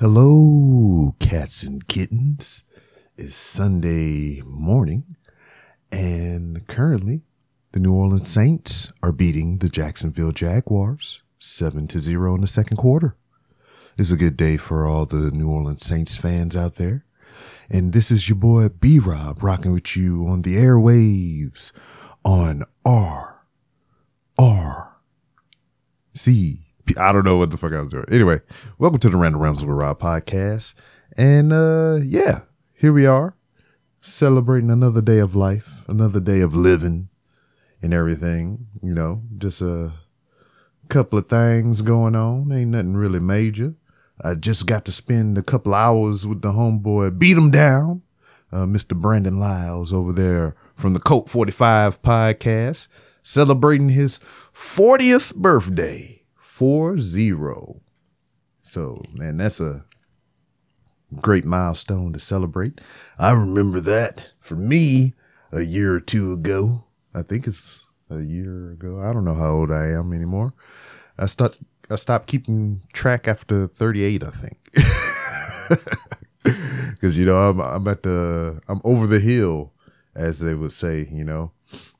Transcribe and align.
Hello, 0.00 1.16
cats 1.18 1.64
and 1.64 1.84
kittens. 1.88 2.62
It's 3.16 3.34
Sunday 3.34 4.40
morning, 4.46 5.16
and 5.90 6.64
currently 6.68 7.22
the 7.72 7.80
New 7.80 7.92
Orleans 7.92 8.28
Saints 8.28 8.92
are 9.02 9.10
beating 9.10 9.58
the 9.58 9.68
Jacksonville 9.68 10.30
Jaguars 10.30 11.22
7 11.40 11.88
to 11.88 11.98
0 11.98 12.36
in 12.36 12.42
the 12.42 12.46
second 12.46 12.76
quarter. 12.76 13.16
It's 13.96 14.12
a 14.12 14.16
good 14.16 14.36
day 14.36 14.56
for 14.56 14.86
all 14.86 15.04
the 15.04 15.32
New 15.32 15.50
Orleans 15.50 15.84
Saints 15.84 16.14
fans 16.14 16.56
out 16.56 16.76
there. 16.76 17.04
And 17.68 17.92
this 17.92 18.12
is 18.12 18.28
your 18.28 18.38
boy 18.38 18.68
B 18.68 19.00
Rob 19.00 19.42
rocking 19.42 19.72
with 19.72 19.96
you 19.96 20.28
on 20.28 20.42
the 20.42 20.54
airwaves 20.54 21.72
on 22.24 22.62
R 22.84 23.42
R 24.38 24.96
C. 26.12 26.67
I 26.96 27.12
don't 27.12 27.24
know 27.24 27.36
what 27.36 27.50
the 27.50 27.56
fuck 27.56 27.72
I 27.72 27.80
was 27.80 27.90
doing. 27.90 28.04
Anyway, 28.10 28.40
welcome 28.78 28.98
to 29.00 29.10
the 29.10 29.16
Random 29.16 29.40
Realms 29.42 29.60
with 29.60 29.70
Rob 29.70 30.00
podcast. 30.00 30.74
And 31.16 31.52
uh 31.52 31.98
yeah, 32.02 32.42
here 32.74 32.92
we 32.92 33.04
are 33.04 33.34
celebrating 34.00 34.70
another 34.70 35.02
day 35.02 35.18
of 35.18 35.34
life, 35.34 35.82
another 35.88 36.20
day 36.20 36.40
of 36.40 36.54
living 36.56 37.08
and 37.82 37.92
everything. 37.92 38.68
You 38.82 38.94
know, 38.94 39.22
just 39.36 39.60
a 39.60 39.92
couple 40.88 41.18
of 41.18 41.28
things 41.28 41.82
going 41.82 42.14
on. 42.14 42.50
Ain't 42.52 42.70
nothing 42.70 42.96
really 42.96 43.20
major. 43.20 43.74
I 44.22 44.34
just 44.34 44.66
got 44.66 44.84
to 44.86 44.92
spend 44.92 45.38
a 45.38 45.42
couple 45.42 45.74
hours 45.74 46.26
with 46.26 46.42
the 46.42 46.52
homeboy, 46.52 47.18
beat 47.18 47.36
him 47.36 47.50
down, 47.50 48.02
uh, 48.50 48.64
Mr. 48.64 48.96
Brandon 48.96 49.38
Lyles 49.38 49.92
over 49.92 50.12
there 50.12 50.56
from 50.74 50.94
the 50.94 51.00
Colt 51.00 51.28
45 51.28 52.02
podcast, 52.02 52.88
celebrating 53.22 53.90
his 53.90 54.18
40th 54.54 55.34
birthday. 55.36 56.17
4 56.58 56.98
0. 56.98 57.80
So, 58.62 59.00
man, 59.12 59.36
that's 59.36 59.60
a 59.60 59.84
great 61.20 61.44
milestone 61.44 62.12
to 62.12 62.18
celebrate. 62.18 62.80
I 63.16 63.30
remember 63.30 63.80
that 63.82 64.30
for 64.40 64.56
me 64.56 65.14
a 65.52 65.60
year 65.60 65.94
or 65.94 66.00
two 66.00 66.32
ago. 66.32 66.82
I 67.14 67.22
think 67.22 67.46
it's 67.46 67.84
a 68.10 68.18
year 68.22 68.72
ago. 68.72 69.00
I 69.00 69.12
don't 69.12 69.24
know 69.24 69.36
how 69.36 69.50
old 69.50 69.70
I 69.70 69.86
am 69.86 70.12
anymore. 70.12 70.52
I 71.16 71.26
start 71.26 71.56
I 71.90 71.94
stopped 71.94 72.26
keeping 72.26 72.82
track 72.92 73.28
after 73.28 73.68
38, 73.68 74.24
I 74.24 74.30
think. 74.30 74.58
Cuz 77.00 77.16
you 77.16 77.24
know, 77.24 77.36
I'm 77.36 77.60
I'm 77.60 77.86
at 77.86 78.02
the 78.02 78.60
I'm 78.66 78.80
over 78.82 79.06
the 79.06 79.20
hill 79.20 79.74
as 80.16 80.40
they 80.40 80.54
would 80.54 80.72
say, 80.72 81.06
you 81.08 81.22
know. 81.22 81.52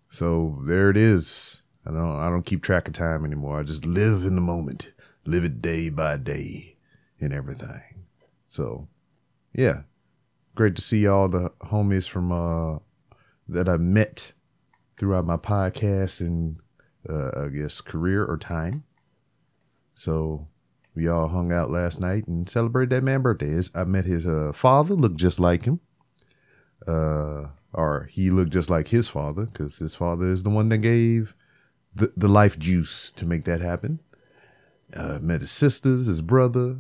So 0.08 0.58
there 0.66 0.90
it 0.90 0.96
is. 0.96 1.62
I 1.88 1.92
don't 1.92 2.16
I 2.18 2.28
don't 2.28 2.44
keep 2.44 2.62
track 2.62 2.86
of 2.86 2.94
time 2.94 3.24
anymore. 3.24 3.60
I 3.60 3.62
just 3.62 3.86
live 3.86 4.26
in 4.26 4.34
the 4.34 4.42
moment. 4.42 4.92
Live 5.24 5.44
it 5.44 5.62
day 5.62 5.88
by 5.88 6.16
day 6.16 6.76
and 7.20 7.32
everything. 7.32 8.04
So, 8.46 8.88
yeah. 9.54 9.82
Great 10.54 10.76
to 10.76 10.82
see 10.82 11.06
all 11.06 11.28
the 11.28 11.50
homies 11.62 12.08
from 12.08 12.30
uh 12.30 12.78
that 13.48 13.68
I 13.68 13.78
met 13.78 14.32
throughout 14.98 15.24
my 15.24 15.36
podcast 15.36 16.20
and 16.20 16.58
uh, 17.08 17.44
I 17.44 17.48
guess 17.48 17.80
career 17.80 18.24
or 18.24 18.36
time. 18.36 18.84
So 19.94 20.48
we 20.94 21.08
all 21.08 21.28
hung 21.28 21.52
out 21.52 21.70
last 21.70 22.00
night 22.00 22.26
and 22.26 22.48
celebrated 22.48 22.90
that 22.90 23.02
man's 23.02 23.22
birthday. 23.22 23.62
I 23.74 23.84
met 23.84 24.04
his 24.04 24.26
uh, 24.26 24.52
father, 24.54 24.94
looked 24.94 25.16
just 25.16 25.40
like 25.40 25.64
him. 25.64 25.80
Uh, 26.86 27.46
or 27.72 28.08
he 28.10 28.30
looked 28.30 28.52
just 28.52 28.68
like 28.68 28.88
his 28.88 29.08
father 29.08 29.46
because 29.46 29.78
his 29.78 29.94
father 29.94 30.26
is 30.26 30.42
the 30.42 30.50
one 30.50 30.68
that 30.68 30.78
gave 30.78 31.34
the, 31.94 32.12
the 32.16 32.28
life 32.28 32.58
juice 32.58 33.12
to 33.12 33.26
make 33.26 33.44
that 33.44 33.60
happen. 33.60 34.00
Uh, 34.94 35.18
met 35.20 35.42
his 35.42 35.50
sisters, 35.50 36.06
his 36.06 36.22
brother, 36.22 36.78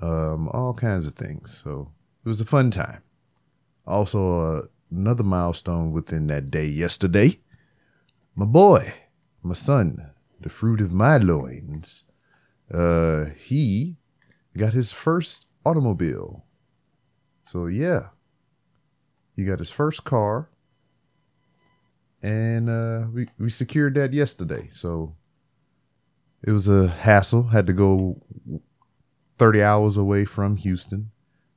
um, 0.00 0.48
all 0.48 0.74
kinds 0.74 1.06
of 1.06 1.14
things. 1.14 1.60
So 1.64 1.90
it 2.24 2.28
was 2.28 2.40
a 2.40 2.44
fun 2.44 2.70
time. 2.70 3.02
Also, 3.86 4.40
uh, 4.40 4.62
another 4.90 5.24
milestone 5.24 5.92
within 5.92 6.28
that 6.28 6.50
day 6.50 6.66
yesterday. 6.66 7.40
My 8.36 8.46
boy, 8.46 8.92
my 9.42 9.54
son, 9.54 10.10
the 10.40 10.48
fruit 10.48 10.80
of 10.80 10.92
my 10.92 11.18
loins, 11.18 12.04
uh, 12.72 13.26
he 13.36 13.96
got 14.56 14.72
his 14.72 14.92
first 14.92 15.46
automobile. 15.64 16.44
So 17.46 17.66
yeah, 17.66 18.08
he 19.34 19.44
got 19.44 19.58
his 19.58 19.70
first 19.70 20.04
car, 20.04 20.48
and 22.24 22.70
uh, 22.70 23.06
we 23.12 23.28
we 23.38 23.50
secured 23.50 23.94
that 23.94 24.14
yesterday. 24.14 24.70
So 24.72 25.14
it 26.42 26.52
was 26.52 26.68
a 26.68 26.88
hassle. 26.88 27.44
Had 27.44 27.66
to 27.66 27.74
go 27.74 28.22
thirty 29.36 29.62
hours 29.62 29.98
away 29.98 30.24
from 30.24 30.56
Houston. 30.56 31.10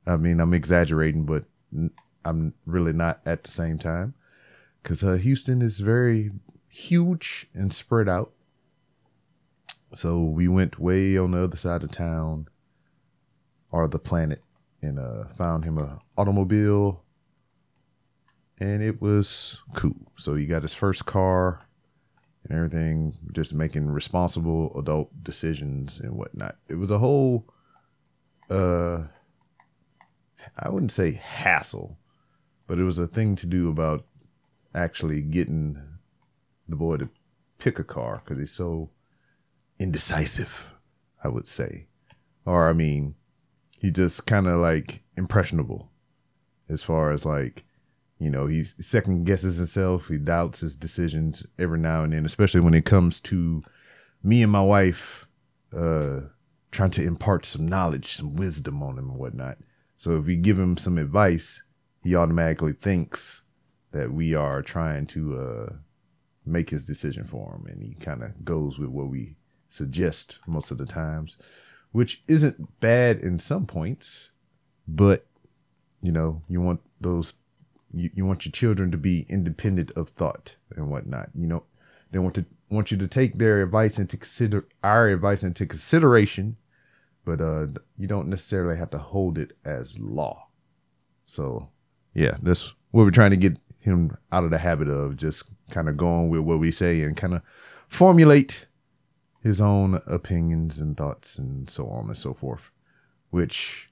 I 0.06 0.16
mean, 0.16 0.40
I'm 0.40 0.52
exaggerating, 0.52 1.24
but 1.24 1.44
I'm 2.24 2.52
really 2.66 2.92
not 2.92 3.20
at 3.24 3.44
the 3.44 3.50
same 3.50 3.78
time 3.78 4.12
because 4.82 5.02
uh, 5.02 5.14
Houston 5.14 5.62
is 5.62 5.80
very 5.80 6.32
huge 6.68 7.46
and 7.54 7.72
spread 7.72 8.08
out. 8.08 8.32
So 9.94 10.20
we 10.20 10.48
went 10.48 10.78
way 10.78 11.16
on 11.16 11.30
the 11.30 11.44
other 11.44 11.56
side 11.56 11.82
of 11.82 11.92
town 11.92 12.46
or 13.70 13.88
the 13.88 13.98
planet 13.98 14.42
and 14.82 14.98
uh, 14.98 15.28
found 15.28 15.64
him 15.64 15.78
a 15.78 15.98
automobile 16.18 17.02
and 18.60 18.82
it 18.82 19.00
was 19.00 19.60
cool. 19.74 20.12
So 20.16 20.34
he 20.34 20.46
got 20.46 20.62
his 20.62 20.74
first 20.74 21.06
car 21.06 21.66
and 22.44 22.56
everything, 22.56 23.16
just 23.32 23.54
making 23.54 23.90
responsible 23.90 24.78
adult 24.78 25.10
decisions 25.22 26.00
and 26.00 26.16
whatnot. 26.16 26.56
It 26.68 26.76
was 26.76 26.90
a 26.90 26.98
whole 26.98 27.48
uh 28.50 29.02
I 30.56 30.68
wouldn't 30.70 30.92
say 30.92 31.12
hassle, 31.12 31.98
but 32.66 32.78
it 32.78 32.84
was 32.84 32.98
a 32.98 33.08
thing 33.08 33.36
to 33.36 33.46
do 33.46 33.68
about 33.68 34.06
actually 34.74 35.20
getting 35.22 35.80
the 36.68 36.76
boy 36.76 36.98
to 36.98 37.08
pick 37.58 37.78
a 37.78 37.84
car 37.84 38.22
because 38.24 38.38
he's 38.38 38.52
so 38.52 38.90
indecisive, 39.78 40.72
I 41.22 41.28
would 41.28 41.48
say. 41.48 41.86
Or, 42.44 42.68
I 42.68 42.72
mean, 42.72 43.14
he 43.78 43.90
just 43.90 44.26
kind 44.26 44.46
of 44.46 44.60
like 44.60 45.02
impressionable 45.16 45.90
as 46.68 46.82
far 46.82 47.10
as 47.10 47.24
like, 47.24 47.64
you 48.18 48.30
know, 48.30 48.46
he 48.46 48.64
second 48.64 49.24
guesses 49.24 49.58
himself. 49.58 50.08
He 50.08 50.18
doubts 50.18 50.60
his 50.60 50.74
decisions 50.74 51.46
every 51.58 51.78
now 51.78 52.02
and 52.02 52.12
then, 52.12 52.26
especially 52.26 52.60
when 52.60 52.74
it 52.74 52.84
comes 52.84 53.20
to 53.20 53.62
me 54.22 54.42
and 54.42 54.50
my 54.50 54.62
wife 54.62 55.28
uh, 55.76 56.20
trying 56.72 56.90
to 56.90 57.04
impart 57.04 57.46
some 57.46 57.66
knowledge, 57.66 58.16
some 58.16 58.34
wisdom 58.34 58.82
on 58.82 58.98
him 58.98 59.10
and 59.10 59.18
whatnot. 59.18 59.58
So 59.96 60.16
if 60.16 60.26
we 60.26 60.36
give 60.36 60.58
him 60.58 60.76
some 60.76 60.98
advice, 60.98 61.62
he 62.02 62.16
automatically 62.16 62.72
thinks 62.72 63.42
that 63.92 64.12
we 64.12 64.34
are 64.34 64.62
trying 64.62 65.06
to 65.06 65.38
uh, 65.38 65.72
make 66.44 66.70
his 66.70 66.84
decision 66.84 67.24
for 67.24 67.54
him, 67.54 67.66
and 67.66 67.82
he 67.82 67.94
kind 67.94 68.22
of 68.22 68.44
goes 68.44 68.78
with 68.78 68.90
what 68.90 69.08
we 69.08 69.36
suggest 69.68 70.40
most 70.46 70.70
of 70.70 70.78
the 70.78 70.86
times, 70.86 71.38
which 71.92 72.22
isn't 72.28 72.80
bad 72.80 73.18
in 73.18 73.38
some 73.38 73.66
points, 73.66 74.30
but 74.86 75.26
you 76.00 76.12
know, 76.12 76.42
you 76.48 76.60
want 76.60 76.80
those 77.00 77.32
you, 77.92 78.10
you 78.14 78.26
want 78.26 78.44
your 78.44 78.52
children 78.52 78.90
to 78.90 78.96
be 78.96 79.26
independent 79.28 79.90
of 79.92 80.10
thought 80.10 80.56
and 80.76 80.90
whatnot. 80.90 81.30
You 81.34 81.46
know, 81.46 81.62
they 82.10 82.18
want 82.18 82.34
to 82.34 82.44
want 82.70 82.90
you 82.90 82.96
to 82.98 83.08
take 83.08 83.34
their 83.34 83.62
advice 83.62 83.98
into 83.98 84.16
consider 84.16 84.66
our 84.82 85.08
advice 85.08 85.42
into 85.42 85.66
consideration, 85.66 86.56
but 87.24 87.40
uh 87.40 87.66
you 87.96 88.06
don't 88.06 88.28
necessarily 88.28 88.76
have 88.76 88.90
to 88.90 88.98
hold 88.98 89.38
it 89.38 89.52
as 89.64 89.98
law. 89.98 90.48
So 91.24 91.68
yeah, 92.14 92.36
that's 92.42 92.72
what 92.90 93.04
we're 93.04 93.10
trying 93.10 93.30
to 93.30 93.36
get 93.36 93.58
him 93.78 94.16
out 94.32 94.44
of 94.44 94.50
the 94.50 94.58
habit 94.58 94.88
of 94.88 95.16
just 95.16 95.44
kind 95.70 95.88
of 95.88 95.96
going 95.96 96.28
with 96.28 96.40
what 96.40 96.58
we 96.58 96.70
say 96.70 97.02
and 97.02 97.16
kind 97.16 97.34
of 97.34 97.42
formulate 97.88 98.66
his 99.42 99.60
own 99.60 100.02
opinions 100.06 100.78
and 100.78 100.96
thoughts 100.96 101.38
and 101.38 101.70
so 101.70 101.88
on 101.88 102.06
and 102.06 102.16
so 102.16 102.34
forth, 102.34 102.70
which 103.30 103.90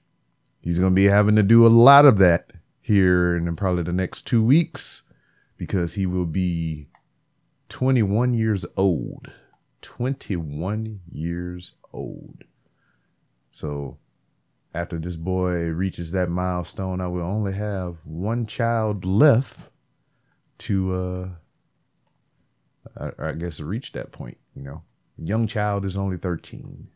he's 0.61 0.77
going 0.77 0.91
to 0.91 0.95
be 0.95 1.05
having 1.05 1.35
to 1.35 1.43
do 1.43 1.65
a 1.65 1.69
lot 1.69 2.05
of 2.05 2.17
that 2.17 2.51
here 2.87 3.35
in 3.35 3.55
probably 3.55 3.83
the 3.83 3.91
next 3.91 4.25
two 4.25 4.43
weeks 4.43 5.03
because 5.57 5.93
he 5.93 6.05
will 6.05 6.25
be 6.25 6.87
21 7.69 8.33
years 8.33 8.65
old. 8.75 9.31
21 9.81 11.01
years 11.11 11.73
old. 11.93 12.43
So 13.51 13.97
after 14.73 14.97
this 14.97 15.15
boy 15.15 15.65
reaches 15.65 16.11
that 16.11 16.29
milestone, 16.29 17.01
I 17.01 17.07
will 17.07 17.23
only 17.23 17.53
have 17.53 17.97
one 18.03 18.45
child 18.45 19.05
left 19.05 19.69
to, 20.59 20.93
uh, 20.93 21.29
I, 23.19 23.29
I 23.29 23.31
guess, 23.33 23.59
reach 23.59 23.91
that 23.93 24.11
point, 24.11 24.37
you 24.55 24.63
know 24.63 24.83
young 25.17 25.47
child 25.47 25.85
is 25.85 25.97
only 25.97 26.17
13. 26.17 26.87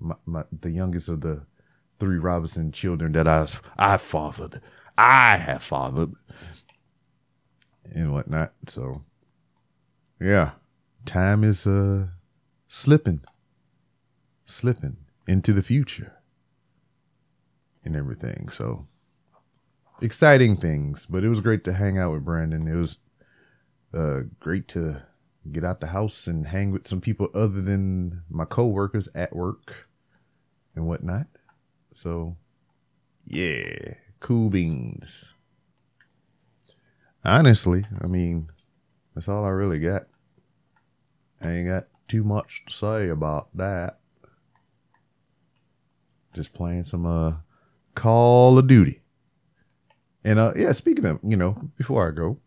My, 0.00 0.14
my, 0.26 0.44
the 0.60 0.70
youngest 0.70 1.08
of 1.08 1.20
the 1.20 1.42
three 1.98 2.18
Robinson 2.18 2.72
children 2.72 3.12
that 3.12 3.28
I, 3.28 3.46
I 3.78 3.96
fathered. 3.96 4.60
I 5.00 5.38
have 5.38 5.62
fathered. 5.62 6.14
And 7.94 8.12
whatnot. 8.12 8.52
So, 8.68 9.02
yeah. 10.20 10.52
Time 11.06 11.44
is 11.44 11.66
uh 11.66 12.08
slipping. 12.68 13.22
Slipping 14.46 14.98
into 15.26 15.52
the 15.52 15.62
future. 15.62 16.12
and 17.84 17.96
everything. 17.96 18.48
So 18.50 18.86
exciting 20.02 20.56
things, 20.58 21.06
but 21.08 21.24
it 21.24 21.28
was 21.28 21.40
great 21.40 21.64
to 21.64 21.72
hang 21.74 21.98
out 21.98 22.12
with 22.12 22.24
Brandon. 22.26 22.68
It 22.68 22.76
was 22.76 22.98
uh, 23.94 24.20
great 24.40 24.68
to 24.70 25.02
get 25.52 25.64
out 25.64 25.80
the 25.80 25.88
house 25.88 26.26
and 26.26 26.46
hang 26.46 26.72
with 26.72 26.88
some 26.88 27.00
people 27.00 27.28
other 27.34 27.62
than 27.62 28.22
my 28.30 28.46
coworkers 28.46 29.08
at 29.14 29.34
work 29.36 29.88
and 30.76 30.86
whatnot. 30.86 31.26
So, 31.92 32.36
yeah, 33.26 33.94
cool 34.20 34.50
beans. 34.50 35.34
Honestly, 37.24 37.84
I 38.00 38.06
mean, 38.06 38.50
that's 39.14 39.28
all 39.28 39.44
I 39.44 39.48
really 39.50 39.78
got. 39.78 40.02
I 41.42 41.50
ain't 41.52 41.68
got 41.68 41.86
too 42.08 42.22
much 42.22 42.62
to 42.66 42.72
say 42.72 43.08
about 43.08 43.48
that. 43.56 43.98
Just 46.34 46.54
playing 46.54 46.84
some 46.84 47.06
uh 47.06 47.38
Call 47.94 48.58
of 48.58 48.66
Duty. 48.66 49.00
And 50.24 50.38
uh 50.38 50.52
yeah, 50.54 50.72
speaking 50.72 51.06
of, 51.06 51.18
you 51.22 51.36
know, 51.36 51.70
before 51.76 52.08
I 52.08 52.12
go, 52.12 52.38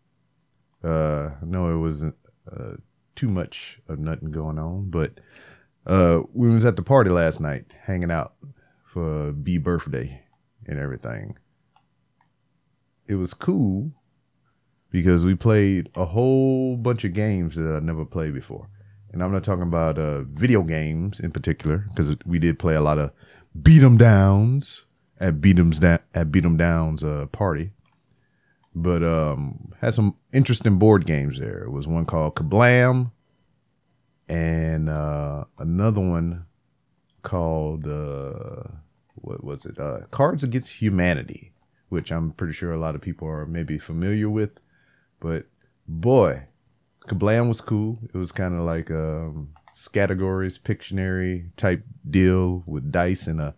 uh 0.83 1.35
no 1.43 1.73
it 1.73 1.79
wasn't 1.79 2.15
uh 2.51 2.75
too 3.15 3.27
much 3.27 3.79
of 3.87 3.99
nothing 3.99 4.31
going 4.31 4.57
on, 4.57 4.89
but 4.89 5.19
uh 5.85 6.21
we 6.33 6.49
was 6.49 6.65
at 6.65 6.75
the 6.75 6.83
party 6.83 7.09
last 7.09 7.41
night 7.41 7.65
hanging 7.85 8.11
out 8.11 8.33
for 8.85 9.31
B 9.31 9.57
birthday 9.57 10.21
and 10.65 10.79
everything. 10.79 11.37
It 13.07 13.15
was 13.15 13.33
cool 13.33 13.91
because 14.89 15.25
we 15.25 15.35
played 15.35 15.89
a 15.95 16.05
whole 16.05 16.77
bunch 16.77 17.03
of 17.03 17.13
games 17.13 17.55
that 17.55 17.75
I 17.75 17.79
never 17.79 18.05
played 18.05 18.33
before. 18.33 18.69
And 19.11 19.21
I'm 19.21 19.31
not 19.31 19.43
talking 19.43 19.63
about 19.63 19.97
uh, 19.99 20.23
video 20.23 20.63
games 20.63 21.19
in 21.19 21.31
particular 21.31 21.85
because 21.89 22.15
we 22.25 22.39
did 22.39 22.57
play 22.59 22.75
a 22.75 22.81
lot 22.81 22.97
of 22.97 23.11
beat 23.61 23.83
'em 23.83 23.97
downs 23.97 24.85
at 25.19 25.39
beat 25.41 25.59
'em's 25.59 25.79
da- 25.79 25.99
at 26.15 26.31
beat 26.31 26.45
'em 26.45 26.57
downs 26.57 27.03
uh, 27.03 27.27
party. 27.31 27.71
But 28.75 29.03
um, 29.03 29.71
had 29.81 29.93
some 29.93 30.15
interesting 30.31 30.79
board 30.79 31.05
games 31.05 31.37
there. 31.37 31.63
It 31.63 31.69
was 31.71 31.87
one 31.87 32.05
called 32.07 32.35
Kablam, 32.35 33.11
and 34.27 34.89
uh, 34.89 35.45
another 35.59 36.01
one 36.01 36.45
called 37.21 37.85
uh, 37.87 38.63
what 39.15 39.43
was 39.43 39.65
it? 39.65 39.77
Uh, 39.77 40.01
Cards 40.09 40.43
Against 40.43 40.81
Humanity, 40.81 41.52
which 41.93 42.11
I'm 42.11 42.31
pretty 42.31 42.53
sure 42.53 42.73
a 42.73 42.79
lot 42.79 42.95
of 42.95 43.01
people 43.01 43.27
are 43.27 43.45
maybe 43.45 43.77
familiar 43.77 44.27
with. 44.27 44.59
But 45.19 45.45
boy, 45.87 46.43
Kablam 47.07 47.47
was 47.47 47.61
cool. 47.61 47.99
It 48.11 48.17
was 48.17 48.31
kind 48.31 48.55
of 48.55 48.61
like 48.61 48.89
um, 48.89 49.49
categories, 49.91 50.57
Pictionary 50.57 51.51
type 51.55 51.83
deal 52.09 52.63
with 52.65 52.91
dice 52.91 53.27
and 53.27 53.39
a 53.39 53.53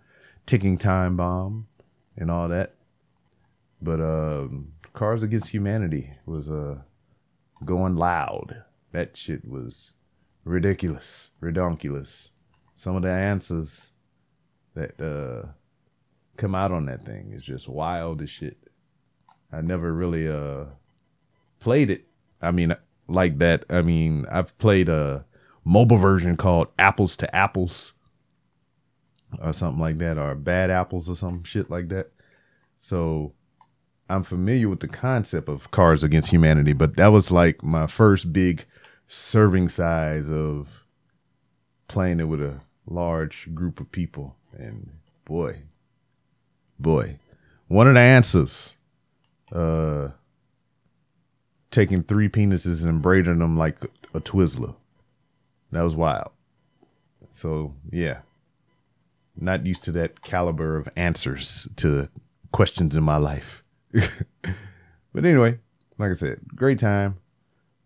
ticking 0.46 0.78
time 0.78 1.16
bomb 1.16 1.68
and 2.18 2.30
all 2.30 2.50
that. 2.50 2.76
But 3.82 4.02
um, 4.02 4.74
Cards 4.92 5.24
Against 5.24 5.50
Humanity 5.50 6.12
was 6.26 6.50
uh, 6.50 6.80
going 7.64 7.96
loud. 7.96 8.64
That 8.92 9.16
shit 9.16 9.48
was 9.48 9.94
ridiculous, 10.44 11.30
redonkulous. 11.42 12.30
Some 12.76 12.98
of 12.98 13.04
the 13.04 13.12
answers 13.12 13.92
that 14.74 15.00
uh, 15.00 15.48
come 16.38 16.56
out 16.56 16.72
on 16.72 16.86
that 16.86 17.06
thing 17.06 17.32
is 17.34 17.44
just 17.44 17.68
wild 17.68 18.22
as 18.22 18.30
shit. 18.30 18.58
I 19.52 19.62
never 19.62 19.92
really 19.94 20.28
uh, 20.28 20.66
played 21.60 21.90
it. 21.90 22.06
I 22.42 22.52
mean, 22.52 22.76
like 23.08 23.38
that. 23.40 23.66
I 23.70 23.82
mean, 23.82 24.26
I've 24.32 24.58
played 24.58 24.90
a 24.90 25.26
mobile 25.64 25.98
version 25.98 26.38
called 26.38 26.68
Apples 26.78 27.16
to 27.18 27.36
Apples 27.36 27.94
or 29.42 29.54
something 29.54 29.82
like 29.82 29.98
that, 29.98 30.18
or 30.18 30.36
Bad 30.36 30.70
Apples 30.70 31.10
or 31.10 31.16
some 31.16 31.44
shit 31.44 31.70
like 31.70 31.90
that. 31.90 32.12
So 32.80 33.34
I'm 34.10 34.24
familiar 34.24 34.70
with 34.70 34.82
the 34.82 34.88
concept 34.88 35.50
of 35.50 35.72
Cards 35.72 36.04
Against 36.04 36.30
Humanity, 36.30 36.74
but 36.74 36.98
that 36.98 37.08
was 37.08 37.32
like 37.32 37.64
my 37.64 37.88
first 37.88 38.32
big 38.32 38.66
serving 39.08 39.70
size 39.70 40.30
of 40.30 40.86
playing 41.88 42.20
it 42.20 42.26
with 42.26 42.42
a 42.42 42.62
large 42.86 43.54
group 43.54 43.80
of 43.80 43.92
people. 43.92 44.36
And 44.54 44.92
boy, 45.26 45.64
boy, 46.80 47.19
one 47.68 47.88
of 47.88 47.94
the 47.94 48.00
answers, 48.00 48.75
uh, 49.51 50.10
taking 51.72 52.04
three 52.04 52.30
penises 52.30 52.86
and 52.86 53.01
braiding 53.01 53.39
them 53.39 53.57
like 53.57 53.83
a 54.13 54.22
Twizzler. 54.22 54.75
That 55.72 55.81
was 55.81 55.95
wild. 55.95 56.31
So 57.33 57.74
yeah, 57.92 58.19
not 59.36 59.66
used 59.66 59.83
to 59.83 59.92
that 59.94 60.22
caliber 60.22 60.77
of 60.77 60.89
answers 60.95 61.68
to 61.77 62.10
questions 62.51 62.95
in 62.95 63.04
my 63.04 63.18
life. 63.18 63.63
but 63.92 65.25
anyway, 65.25 65.60
like 65.98 66.12
I 66.12 66.13
said, 66.13 66.39
great 66.56 66.80
time. 66.80 67.18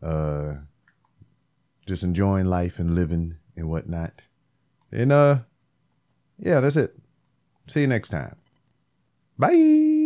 Uh, 0.02 0.54
just 1.86 2.04
enjoying 2.04 2.46
life 2.46 2.80
and 2.80 2.96
living 2.96 3.38
and 3.56 3.70
whatnot. 3.70 4.22
And 4.92 5.12
uh, 5.12 5.40
yeah, 6.38 6.60
that's 6.60 6.76
it. 6.76 6.96
See 7.68 7.82
you 7.82 7.88
next 7.88 8.10
time. 8.10 8.36
Bye. 9.40 9.99